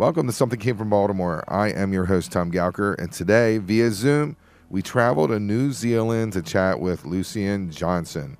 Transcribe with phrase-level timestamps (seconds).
[0.00, 1.44] Welcome to Something Came from Baltimore.
[1.46, 4.34] I am your host, Tom Gauker, and today, via Zoom,
[4.70, 8.38] we travel to New Zealand to chat with Lucien Johnson.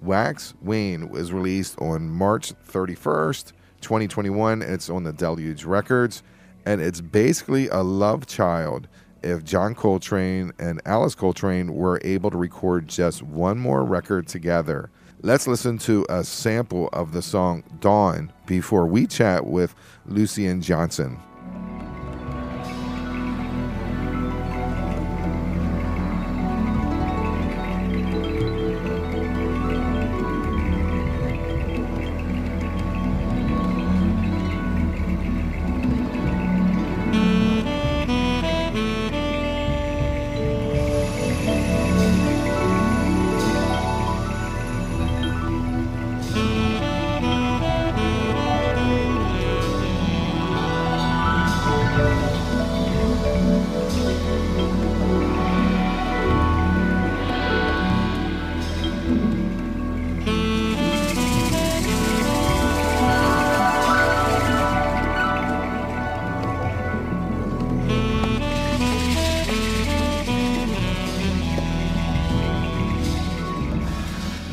[0.00, 4.62] Wax Wane was released on March 31st, 2021.
[4.62, 6.22] It's on the Deluge Records,
[6.64, 8.88] and it's basically a love child
[9.22, 14.88] if John Coltrane and Alice Coltrane were able to record just one more record together.
[15.20, 19.74] Let's listen to a sample of the song Dawn before we chat with
[20.06, 21.18] Lucien Johnson.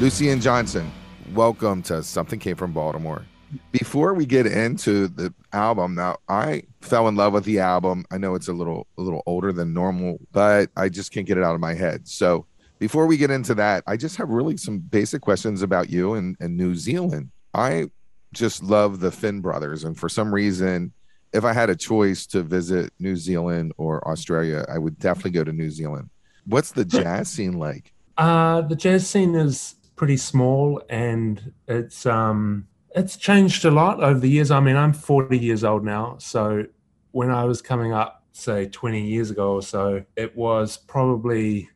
[0.03, 0.91] Lucien Johnson,
[1.33, 3.23] welcome to Something Came from Baltimore.
[3.71, 8.03] Before we get into the album, now I fell in love with the album.
[8.11, 11.37] I know it's a little a little older than normal, but I just can't get
[11.37, 12.05] it out of my head.
[12.05, 12.45] So
[12.79, 16.35] before we get into that, I just have really some basic questions about you and,
[16.41, 17.31] and New Zealand.
[17.53, 17.85] I
[18.33, 20.91] just love the Finn brothers, and for some reason,
[21.31, 25.45] if I had a choice to visit New Zealand or Australia, I would definitely go
[25.45, 26.09] to New Zealand.
[26.45, 27.93] What's the jazz scene like?
[28.17, 34.19] Uh, the jazz scene is pretty small and it's um it's changed a lot over
[34.19, 34.51] the years.
[34.51, 36.65] I mean, I'm 40 years old now, so
[37.11, 41.69] when I was coming up, say 20 years ago or so, it was probably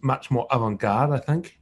[0.00, 1.58] much more avant-garde, I think.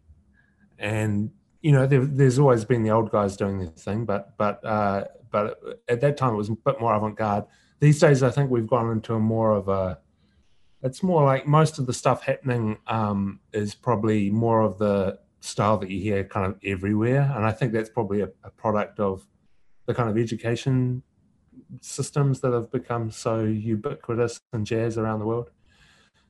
[0.78, 1.30] And
[1.62, 5.04] you know, there, there's always been the old guys doing their thing, but but uh,
[5.30, 7.44] but at that time it was a bit more avant-garde.
[7.80, 9.98] These days, I think we've gone into a more of a
[10.82, 15.78] it's more like most of the stuff happening um, is probably more of the style
[15.78, 17.32] that you hear kind of everywhere.
[17.34, 19.26] And I think that's probably a, a product of
[19.86, 21.02] the kind of education
[21.80, 25.50] systems that have become so ubiquitous in jazz around the world.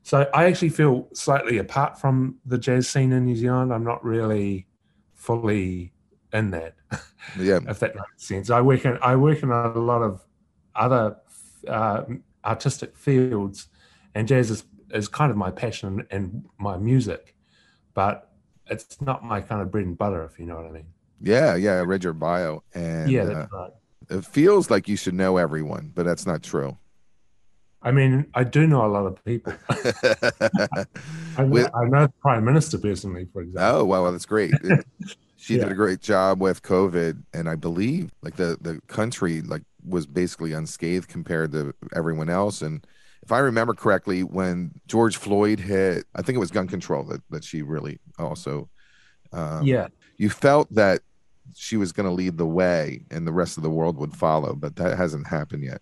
[0.03, 3.73] So I actually feel slightly apart from the jazz scene in New Zealand.
[3.73, 4.67] I'm not really
[5.13, 5.93] fully
[6.33, 6.75] in that.
[7.37, 8.49] Yeah, if that makes sense.
[8.49, 10.25] I work in I work in a lot of
[10.73, 11.17] other
[11.67, 12.03] uh,
[12.45, 13.67] artistic fields,
[14.15, 17.35] and jazz is, is kind of my passion and my music.
[17.93, 18.26] But
[18.69, 20.85] it's not my kind of bread and butter, if you know what I mean.
[21.21, 21.73] Yeah, yeah.
[21.73, 23.71] I read your bio, and yeah, that's uh, right.
[24.09, 26.77] It feels like you should know everyone, but that's not true.
[27.81, 29.53] I mean, I do know a lot of people.
[29.69, 33.81] I, know, with, I know the prime minister personally, for example.
[33.81, 34.53] Oh, well, that's great.
[35.37, 35.63] she yeah.
[35.63, 40.05] did a great job with COVID, and I believe like the the country like was
[40.05, 42.85] basically unscathed compared to everyone else, and
[43.27, 47.21] if I remember correctly, when George Floyd hit, I think it was gun control that,
[47.29, 48.69] that she really also,
[49.33, 51.01] um, yeah, you felt that
[51.53, 54.55] she was going to lead the way and the rest of the world would follow,
[54.55, 55.81] but that hasn't happened yet.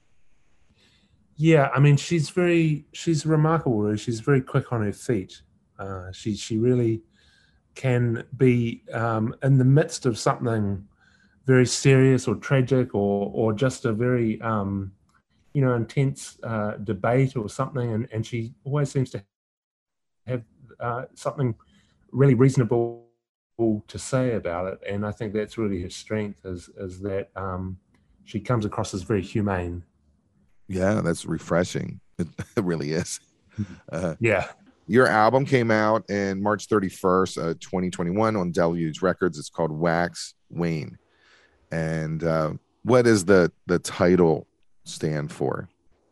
[1.35, 3.95] Yeah, I mean, she's very, she's remarkable.
[3.95, 5.43] She's very quick on her feet.
[5.77, 7.03] Uh, she, she really
[7.75, 10.83] can be um, in the midst of something
[11.45, 14.93] very serious or tragic or, or just a very, um,
[15.55, 19.23] you know, intense uh, debate or something, and, and she always seems to
[20.27, 20.43] have
[20.81, 21.55] uh, something
[22.11, 23.05] really reasonable
[23.87, 24.79] to say about it.
[24.85, 27.77] And I think that's really her strength is is that um,
[28.25, 29.81] she comes across as very humane.
[30.67, 32.01] Yeah, that's refreshing.
[32.19, 32.27] It,
[32.57, 33.21] it really is.
[33.89, 34.47] Uh, yeah.
[34.85, 39.39] Your album came out in March 31st, uh, 2021 on Deluge Records.
[39.39, 40.97] It's called Wax Wane.
[41.71, 42.51] And uh,
[42.83, 44.45] what is the the title
[44.85, 45.67] stand for?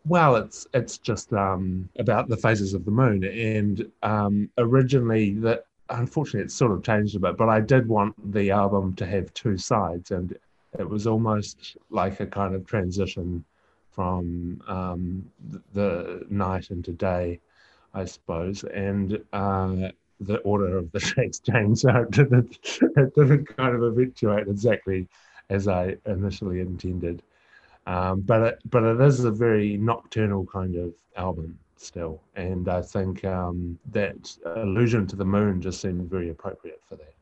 [0.05, 5.65] Well, it's it's just um, about the phases of the moon, and um, originally that
[5.89, 9.33] unfortunately it's sort of changed a bit, but I did want the album to have
[9.33, 10.37] two sides, and
[10.77, 13.45] it was almost like a kind of transition
[13.91, 15.31] from um,
[15.73, 17.39] the night into day,
[17.93, 23.55] I suppose, and uh, the order of the tracks changed, so it didn't, it didn't
[23.55, 25.07] kind of eventuate exactly
[25.49, 27.21] as I initially intended.
[27.85, 32.81] Um, but it, but it is a very nocturnal kind of album still, and I
[32.81, 37.13] think um, that allusion to the moon just seemed very appropriate for that.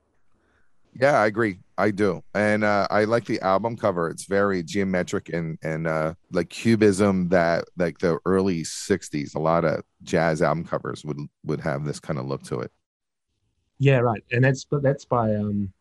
[0.93, 1.59] Yeah, I agree.
[1.77, 4.09] I do, and uh, I like the album cover.
[4.09, 9.35] It's very geometric and and uh, like cubism that like the early '60s.
[9.35, 12.71] A lot of jazz album covers would would have this kind of look to it.
[13.79, 14.23] Yeah, right.
[14.31, 15.71] And that's but that's by um,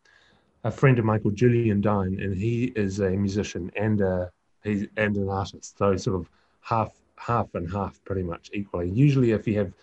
[0.63, 4.31] a friend of Michael, Julian Dyne, and he is a musician and a
[4.63, 5.77] he's and an artist.
[5.77, 6.29] So sort of
[6.61, 8.89] half half and half, pretty much equally.
[8.89, 9.73] Usually, if you have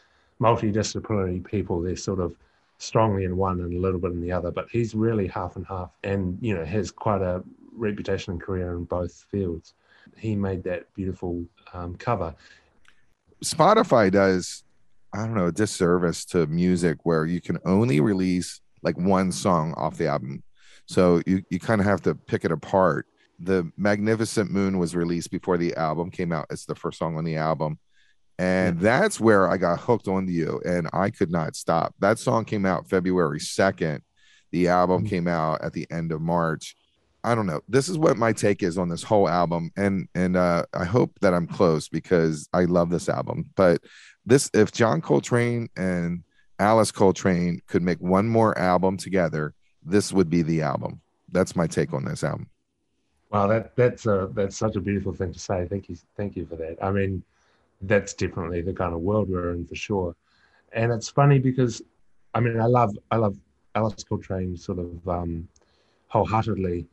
[0.40, 2.36] multidisciplinary people, they're sort of
[2.78, 5.66] strongly in one and a little bit in the other, but he's really half and
[5.66, 7.42] half and, you know, has quite a
[7.72, 9.75] reputation and career in both fields.
[10.16, 12.34] He made that beautiful um, cover.
[13.44, 14.64] Spotify does,
[15.12, 19.74] I don't know, a disservice to music where you can only release like one song
[19.76, 20.42] off the album.
[20.86, 23.06] So you, you kind of have to pick it apart.
[23.38, 26.46] The Magnificent Moon was released before the album came out.
[26.50, 27.79] It's the first song on the album
[28.38, 31.94] and that's where I got hooked onto you, and I could not stop.
[31.99, 34.00] That song came out February 2nd.
[34.52, 35.08] The album mm-hmm.
[35.08, 36.76] came out at the end of March.
[37.25, 37.61] I don't know.
[37.69, 41.19] This is what my take is on this whole album, and and uh, I hope
[41.20, 43.50] that I'm close because I love this album.
[43.56, 43.82] But
[44.25, 46.23] this, if John Coltrane and
[46.61, 49.52] Alice Coltrane could make one more album together,
[49.84, 51.00] this would be the album.
[51.32, 52.49] That's my take on this album.
[53.30, 55.66] Wow, that that's a that's such a beautiful thing to say.
[55.69, 56.76] Thank you, thank you for that.
[56.82, 57.22] I mean,
[57.82, 60.16] that's definitely the kind of world we're in for sure.
[60.72, 61.82] And it's funny because,
[62.34, 63.36] I mean, I love I love
[63.75, 65.48] Alice Coltrane sort of um,
[66.08, 66.86] wholeheartedly.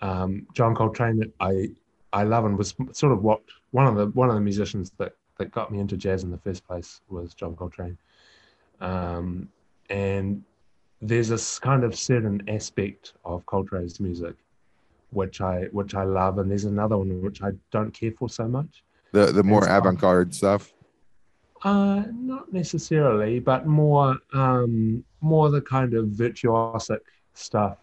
[0.00, 1.70] Um, John Coltrane, I
[2.12, 3.40] I love and was sort of what
[3.72, 6.38] one of the one of the musicians that that got me into jazz in the
[6.38, 7.98] first place was John Coltrane.
[8.80, 9.48] Um,
[9.90, 10.42] and
[11.02, 14.36] there's this kind of certain aspect of Coltrane's music
[15.10, 18.48] which I which I love, and there's another one which I don't care for so
[18.48, 18.82] much.
[19.12, 20.72] The the more avant garde stuff.
[21.64, 27.00] Uh, not necessarily, but more um, more the kind of virtuosic
[27.34, 27.78] stuff.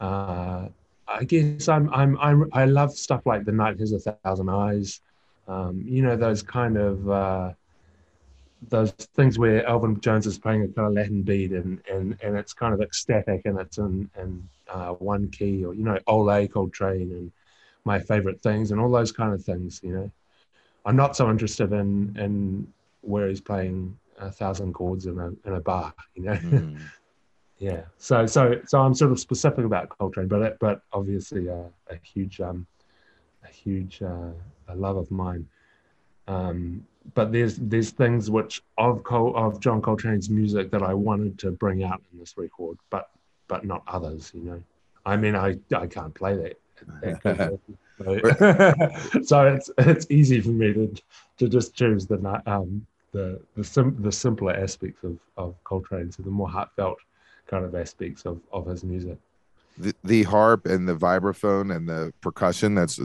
[0.00, 0.68] Uh,
[1.08, 5.00] I guess I'm, I'm I'm I love stuff like The Night Has a Thousand Eyes.
[5.48, 7.52] Um, you know those kind of uh,
[8.68, 12.36] those things where Elvin Jones is playing a kind of Latin beat and and and
[12.36, 16.46] it's kind of ecstatic and it's in in uh, one key or you know Ole
[16.48, 17.32] Coltrane and
[17.84, 19.80] my favorite things and all those kind of things.
[19.82, 20.10] You know.
[20.84, 22.72] I'm not so interested in in
[23.02, 26.34] where he's playing a thousand chords in a in a bar, you know.
[26.34, 26.78] Mm.
[27.58, 27.82] yeah.
[27.98, 32.40] So so so I'm sort of specific about Coltrane, but but obviously a, a huge
[32.40, 32.66] um
[33.44, 34.32] a huge uh,
[34.68, 35.46] a love of mine.
[36.30, 41.38] Um, but there's there's things which of Col- of John Coltrane's music that I wanted
[41.40, 43.10] to bring out in this record, but
[43.48, 44.30] but not others.
[44.34, 44.62] You know,
[45.04, 46.56] I mean, I I can't play that.
[49.24, 50.94] so it's it's easy for me to
[51.38, 56.22] to just choose the um the the sim, the simpler aspects of of Coltrane, so
[56.22, 56.98] the more heartfelt
[57.48, 59.18] kind of aspects of of his music.
[59.78, 62.96] The, the harp and the vibraphone and the percussion that's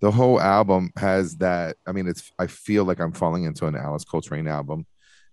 [0.00, 3.74] the whole album has that i mean it's i feel like i'm falling into an
[3.74, 4.86] alice coltrane album.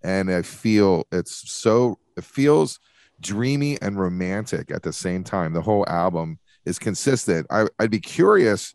[0.04, 2.80] And i feel it's so it feels
[3.20, 5.54] dreamy and romantic at the same time.
[5.54, 7.46] The whole album is consistent.
[7.52, 8.74] I, i'd be curious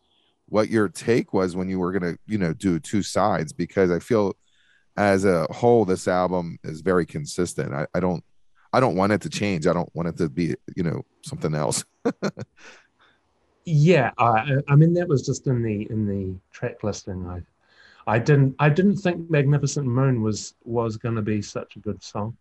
[0.48, 3.98] what your take was when you were to you know do two sides because i
[3.98, 4.36] feel
[4.96, 7.74] as a whole this album is very consistent.
[7.74, 8.24] I, I don't
[8.76, 9.66] i don't want it to change.
[9.66, 11.84] I don't want it to be you know something else.
[13.68, 17.26] Yeah I, I mean that was just in the in the track listing.
[17.26, 17.42] I
[18.06, 22.00] i didn't i didn't think magnificent moon was was going to be such a good
[22.00, 22.36] song.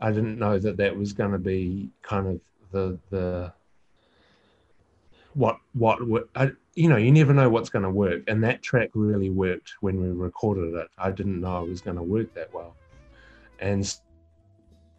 [0.00, 2.40] I didn't know that that was going to be kind of
[2.72, 3.52] the the
[5.34, 5.98] what what
[6.34, 8.22] I, you know you never know what's going to work.
[8.26, 10.88] And that track really worked when we recorded it.
[10.96, 12.74] I didn't know it was going to work that well.
[13.58, 13.84] And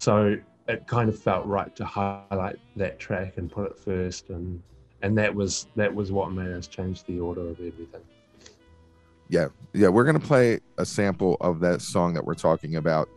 [0.02, 0.36] so
[0.68, 4.62] it kind of felt right to highlight that track and put it first and
[5.04, 8.02] and that was that was what made us change the order of everything.
[9.30, 13.10] Yeah yeah we're to play a sample of that song that we're talking about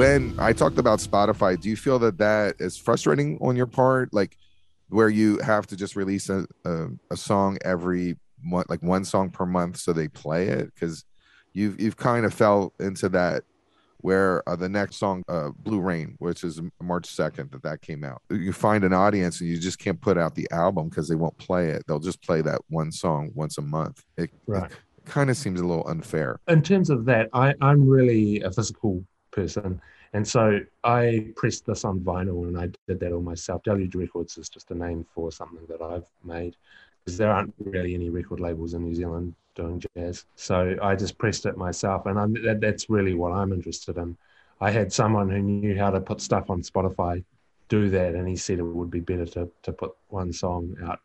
[0.00, 4.14] when I talked about Spotify, do you feel that that is frustrating on your part?
[4.14, 4.38] Like
[4.88, 9.28] where you have to just release a, a, a song every month, like one song
[9.28, 10.74] per month, so they play it?
[10.74, 11.04] Because
[11.52, 13.44] you've you've kind of fell into that
[13.98, 18.02] where uh, the next song, uh, Blue Rain, which is March 2nd that that came
[18.02, 21.14] out, you find an audience and you just can't put out the album because they
[21.14, 21.84] won't play it.
[21.86, 24.02] They'll just play that one song once a month.
[24.16, 24.70] It, Right.
[24.70, 26.40] it kind of seems a little unfair.
[26.48, 29.80] in terms of that, I, I'm really a physical person.
[30.12, 33.62] And so I pressed this on vinyl and I did that all myself.
[33.62, 36.56] Deluge Records is just a name for something that I've made
[37.04, 40.24] because there aren't really any record labels in New Zealand doing jazz.
[40.36, 42.06] So I just pressed it myself.
[42.06, 44.16] And that, that's really what I'm interested in.
[44.60, 47.24] I had someone who knew how to put stuff on Spotify
[47.68, 48.14] do that.
[48.14, 51.00] And he said it would be better to, to put one song out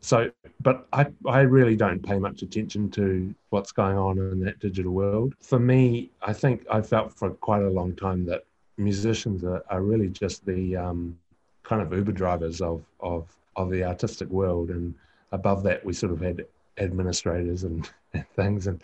[0.00, 4.60] so but I, I really don't pay much attention to what's going on in that
[4.60, 5.34] digital world.
[5.40, 8.44] For me i think i felt for quite a long time that
[8.76, 11.18] musicians are, are really just the um,
[11.62, 14.70] kind of uber drivers of, of of the artistic world.
[14.70, 14.94] And
[15.32, 16.46] above that we sort of had
[16.78, 18.66] administrators and, and things.
[18.66, 18.82] And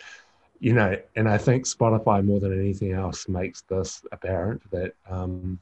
[0.59, 5.59] you know and i think spotify more than anything else makes this apparent that um,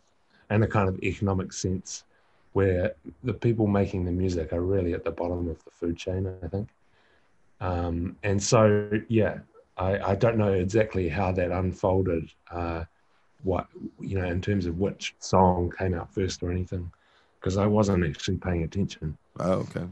[0.50, 2.04] in a kind of economic sense
[2.54, 2.94] where
[3.24, 6.48] the people making the music are really at the bottom of the food chain, I
[6.48, 6.70] think.
[7.60, 9.40] Um, and so, yeah,
[9.78, 12.84] I, I don't know exactly how that unfolded, uh,
[13.44, 13.68] what,
[14.00, 16.92] you know, in terms of which song came out first or anything,
[17.40, 19.18] because I wasn't actually paying attention.
[19.40, 19.86] Oh, okay.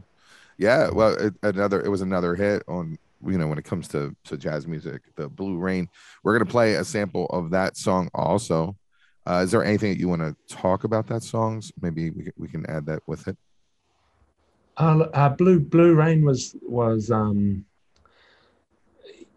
[0.58, 0.90] Yeah.
[0.90, 4.36] Well, it, another, it was another hit on, you know, when it comes to, to
[4.36, 5.88] jazz music, the Blue Rain.
[6.22, 8.76] We're going to play a sample of that song also.
[9.26, 11.72] Uh, is there anything that you want to talk about that songs?
[11.80, 13.36] Maybe we, we can add that with it.
[14.76, 17.64] Uh, uh, Blue Blue Rain was was um,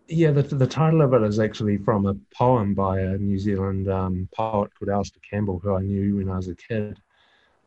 [0.07, 3.89] yeah the the title of it is actually from a poem by a New Zealand
[3.89, 6.99] um, poet called Alistair Campbell who I knew when I was a kid,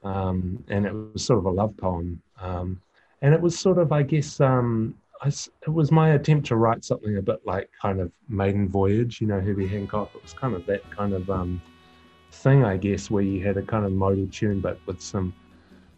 [0.03, 2.81] um, and it was sort of a love poem, um,
[3.21, 6.85] and it was sort of I guess um, I it was my attempt to write
[6.85, 10.11] something a bit like kind of Maiden Voyage, you know Herbie Hancock.
[10.15, 11.61] It was kind of that kind of um,
[12.39, 15.35] thing I guess where you had a kind of modal tune but with some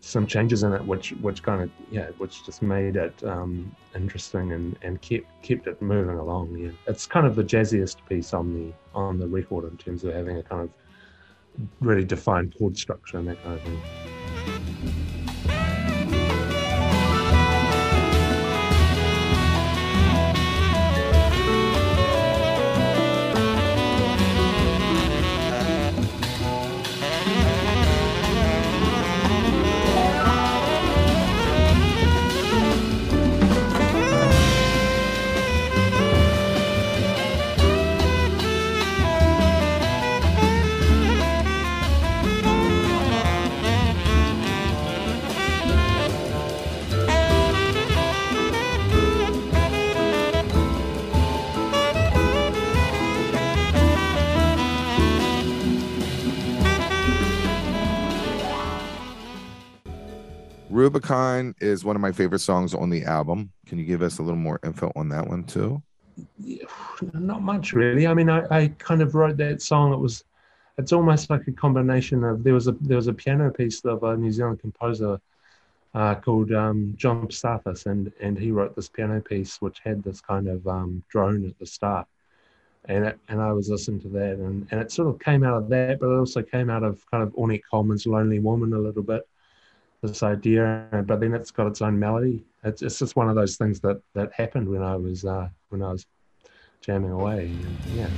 [0.01, 4.53] some changes in it which which kind of yeah which just made it um interesting
[4.53, 6.71] and and kept kept it moving along yeah.
[6.87, 10.39] It's kind of the jazziest piece on the on the record in terms of having
[10.39, 10.71] a kind of
[11.81, 13.81] really defined chord structure and that kind of thing
[60.81, 63.53] Rubicon is one of my favorite songs on the album.
[63.67, 65.83] Can you give us a little more info on that one too?
[67.13, 70.25] Not much really i mean I, I kind of wrote that song it was
[70.79, 74.03] it's almost like a combination of there was a there was a piano piece of
[74.03, 75.21] a new zealand composer
[75.95, 80.21] uh, called um, john Psathas, and and he wrote this piano piece which had this
[80.21, 82.07] kind of um, drone at the start
[82.87, 85.57] and it, and i was listening to that and, and it sort of came out
[85.57, 88.79] of that but it also came out of kind of ornette coleman's lonely woman a
[88.79, 89.27] little bit
[90.03, 92.45] this idea but then it's got its own melody.
[92.65, 95.83] It's, it's just one of those things that that happened when i was uh when
[95.83, 96.07] i was
[96.81, 97.47] jamming away.
[97.47, 98.09] And, yeah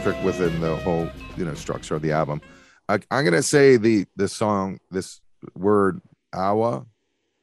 [0.00, 2.40] perfect within the whole, you know, structure of the album.
[2.88, 5.20] I, I'm gonna say the the song, this
[5.54, 6.00] word
[6.32, 6.84] awa,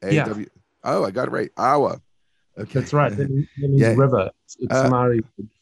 [0.04, 0.26] A Yeah.
[0.26, 0.46] W.
[0.84, 1.50] Oh, I got it right.
[1.56, 2.02] Awa.
[2.60, 2.80] Okay.
[2.80, 3.96] that's right that means, that means Yeah.
[3.96, 5.16] river it's, it's Uh,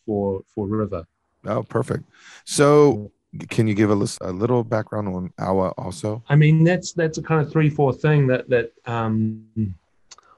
[0.07, 1.05] for for river
[1.45, 2.03] Oh, perfect.
[2.45, 3.11] So,
[3.49, 6.23] can you give us a little background on Awa also?
[6.27, 9.45] I mean, that's that's a kind of three four thing that that um,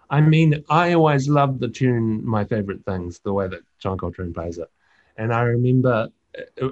[0.09, 2.05] I mean, I always loved the tune
[2.35, 4.69] "My Favorite Things," the way that John Coltrane plays it,
[5.17, 6.09] and I remember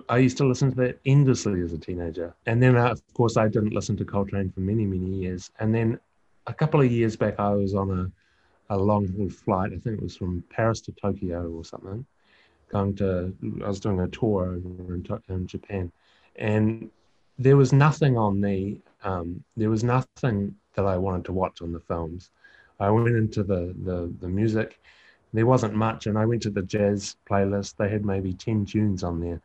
[0.08, 2.34] I used to listen to that endlessly as a teenager.
[2.46, 5.52] And then, uh, of course, I didn't listen to Coltrane for many many years.
[5.60, 6.00] And then
[6.48, 8.12] a couple of years back, I was on a
[8.70, 9.72] a long haul flight.
[9.74, 12.06] I think it was from Paris to Tokyo or something.
[12.70, 15.92] Going to, I was doing a tour over in, in Japan,
[16.36, 16.92] and
[17.40, 21.72] there was nothing on the, um, there was nothing that I wanted to watch on
[21.72, 22.30] the films.
[22.80, 24.80] I went into the the, the music.
[25.34, 27.76] There wasn't much, and I went to the jazz playlist.
[27.78, 29.42] They had maybe ten tunes on there,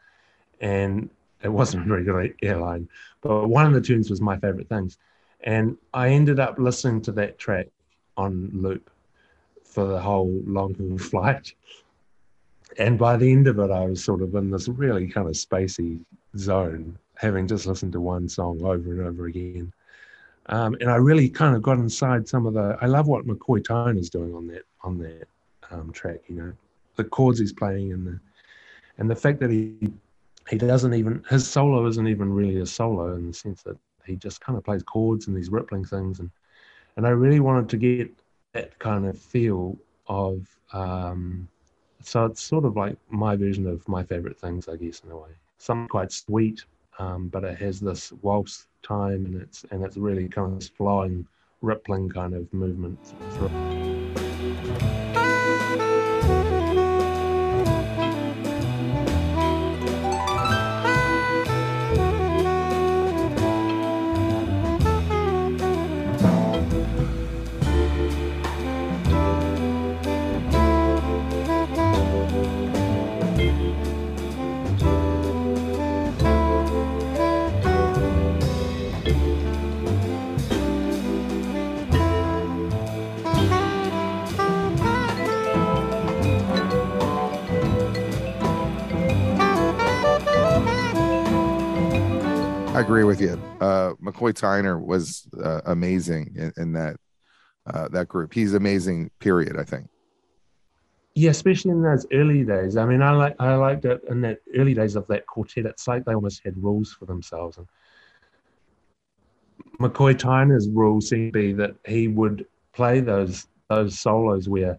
[0.60, 1.10] and
[1.42, 2.88] it wasn't a very good airline.
[3.20, 4.96] But one of the tunes was my favorite things,
[5.42, 7.68] and I ended up listening to that track
[8.16, 8.90] on loop
[9.62, 11.52] for the whole long haul flight.
[12.78, 15.34] And by the end of it, I was sort of in this really kind of
[15.34, 16.00] spacey
[16.36, 19.72] zone, having just listened to one song over and over again.
[20.46, 22.76] Um, and I really kind of got inside some of the.
[22.80, 25.28] I love what McCoy Tyner is doing on that on that
[25.70, 26.20] um, track.
[26.28, 26.52] You know,
[26.96, 28.20] the chords he's playing and the
[28.98, 29.92] and the fact that he
[30.48, 34.16] he doesn't even his solo isn't even really a solo in the sense that he
[34.16, 36.30] just kind of plays chords and these rippling things and
[36.96, 38.10] and I really wanted to get
[38.52, 41.48] that kind of feel of um,
[42.02, 45.16] so it's sort of like my version of my favorite things i guess in a
[45.16, 46.64] way something quite sweet
[46.98, 51.26] um, but it has this waltz time and it's and it's really kind of flowing
[51.62, 52.98] rippling kind of movement
[53.30, 53.93] through.
[92.80, 93.40] Agree with you.
[93.60, 96.96] Uh, McCoy Tyner was uh, amazing in, in that
[97.66, 98.34] uh, that group.
[98.34, 99.10] He's amazing.
[99.20, 99.56] Period.
[99.58, 99.88] I think.
[101.14, 102.76] Yeah, especially in those early days.
[102.76, 105.66] I mean, I like I liked it in that early days of that quartet.
[105.66, 107.56] It's like they almost had rules for themselves.
[107.58, 107.66] And
[109.78, 114.78] McCoy Tyner's rule seemed to be that he would play those those solos where,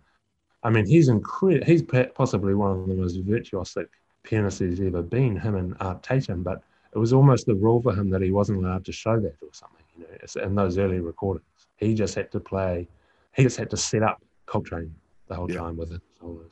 [0.63, 1.65] I mean, he's incredible.
[1.65, 3.88] He's possibly one of the most virtuosic
[4.23, 5.38] pianists he's ever been.
[5.38, 6.62] Him and Art Tatum, but
[6.95, 9.49] it was almost the rule for him that he wasn't allowed to show that or
[9.51, 9.84] something.
[9.97, 12.88] You know, in those early recordings, he just had to play.
[13.36, 14.95] He just had to set up Coltrane
[15.27, 15.60] the whole yeah.
[15.60, 16.01] time with it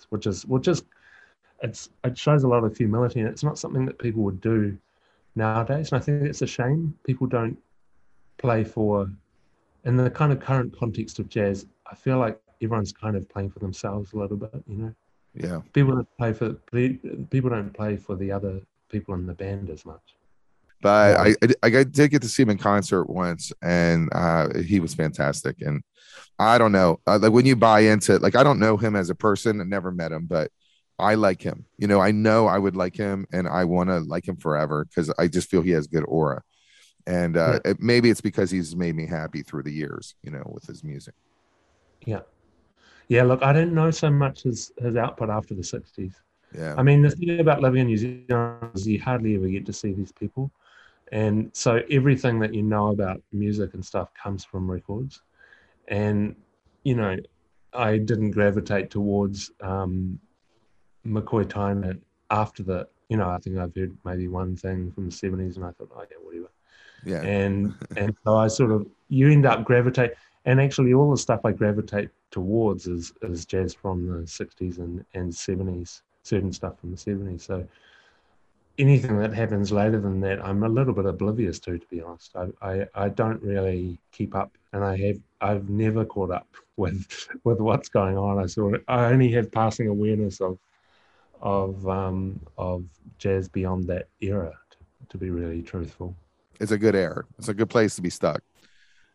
[0.09, 0.83] which is which is
[1.61, 4.77] it's it shows a lot of humility, and it's not something that people would do
[5.35, 5.91] nowadays.
[5.91, 7.57] And I think it's a shame people don't
[8.37, 9.09] play for.
[9.85, 13.49] In the kind of current context of jazz, I feel like everyone's kind of playing
[13.49, 14.63] for themselves a little bit.
[14.67, 14.95] You know.
[15.35, 15.61] Yeah.
[15.73, 16.53] People don't play for
[17.29, 20.15] people don't play for the other people in the band as much
[20.83, 24.79] but I, I, I did get to see him in concert once, and uh, he
[24.81, 25.61] was fantastic.
[25.61, 25.81] And
[26.37, 28.95] I don't know, uh, like when you buy into it, like I don't know him
[28.95, 30.51] as a person, I never met him, but
[30.99, 31.65] I like him.
[31.77, 34.85] You know, I know I would like him, and I want to like him forever
[34.85, 36.43] because I just feel he has good aura.
[37.07, 37.71] And uh, yeah.
[37.71, 40.83] it, maybe it's because he's made me happy through the years, you know, with his
[40.83, 41.13] music.
[42.05, 42.21] Yeah,
[43.07, 43.23] yeah.
[43.23, 46.13] Look, I didn't know so much his his output after the '60s.
[46.55, 46.75] Yeah.
[46.77, 49.73] I mean, the thing about living in New Zealand is you hardly ever get to
[49.73, 50.51] see these people.
[51.13, 55.21] And so everything that you know about music and stuff comes from records.
[55.87, 56.35] And,
[56.83, 57.17] you know,
[57.71, 60.19] I didn't gravitate towards um,
[61.05, 61.99] McCoy Tyner
[62.31, 65.65] after the, you know, I think I've heard maybe one thing from the 70s and
[65.65, 66.51] I thought, oh, yeah, whatever.
[67.05, 67.21] Yeah.
[67.21, 70.13] And, and so I sort of, you end up gravitate,
[70.45, 75.05] and actually all the stuff I gravitate towards is, is jazz from the 60s and,
[75.13, 77.41] and 70s, certain stuff from the 70s.
[77.41, 77.67] So,
[78.77, 82.35] anything that happens later than that, I'm a little bit oblivious to, to be honest.
[82.35, 87.07] I, I, I don't really keep up, and I have I've never caught up with
[87.43, 88.39] with what's going on.
[88.39, 90.57] I sort of I only have passing awareness of
[91.41, 92.85] of um, of
[93.17, 94.53] jazz beyond that era.
[94.71, 94.77] To,
[95.09, 96.15] to be really truthful,
[96.59, 97.23] it's a good era.
[97.37, 98.41] It's a good place to be stuck.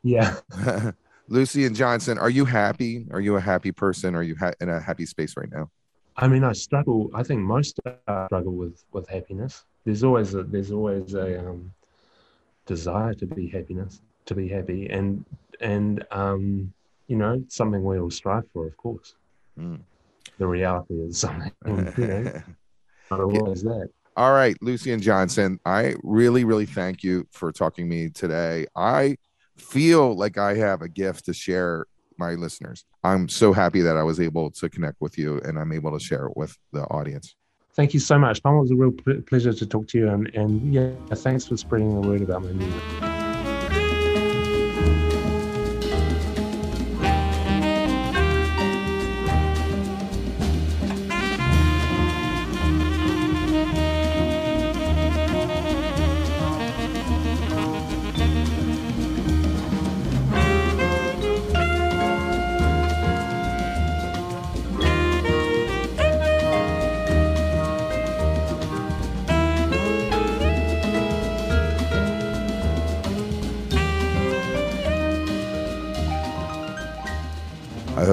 [0.03, 0.37] Yeah.
[1.29, 3.07] Lucien Johnson, are you happy?
[3.11, 4.15] Are you a happy person?
[4.15, 5.71] Are you ha- in a happy space right now?
[6.19, 7.11] I mean, I struggle.
[7.15, 7.79] I think most
[8.27, 9.65] struggle with with happiness.
[9.85, 11.73] There's always a there's always a um,
[12.67, 15.25] desire to be happiness, to be happy, and
[15.61, 16.73] and um,
[17.07, 19.15] you know something we all strive for, of course.
[19.59, 19.81] Mm.
[20.39, 22.43] The reality is something you know,
[23.11, 23.89] not always that.
[24.17, 28.67] All right, Lucien Johnson, I really, really thank you for talking to me today.
[28.75, 29.17] I
[29.57, 31.87] feel like I have a gift to share
[32.19, 32.85] my listeners.
[33.05, 36.05] I'm so happy that I was able to connect with you and I'm able to
[36.05, 37.35] share it with the audience.
[37.75, 38.43] Thank you so much.
[38.43, 40.09] Tom, it was a real pleasure to talk to you.
[40.09, 43.18] And, and yeah, thanks for spreading the word about my music.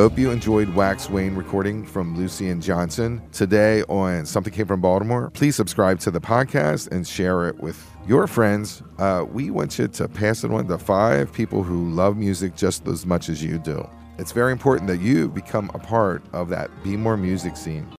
[0.05, 5.31] Hope you enjoyed Wax Wane recording from Lucien Johnson today on Something Came from Baltimore.
[5.31, 8.83] Please subscribe to the podcast and share it with your friends.
[8.99, 12.87] Uh, we want you to pass it on to five people who love music just
[12.87, 13.83] as much as you do.
[14.19, 17.87] It's very important that you become a part of that Be More Music scene.